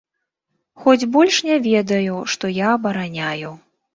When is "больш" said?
1.15-1.35